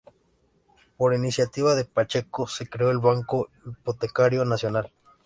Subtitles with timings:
[0.97, 4.91] Por iniciativa de Pacheco se creó el Banco Hipotecario Nacional.